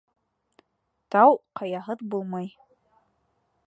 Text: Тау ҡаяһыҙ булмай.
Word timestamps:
Тау 1.15 1.37
ҡаяһыҙ 1.61 2.05
булмай. 2.15 2.53